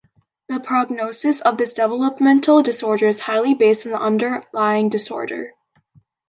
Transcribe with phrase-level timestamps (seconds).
[0.47, 5.51] The prognosis of this developmental disorder is highly based on the underlying disorder.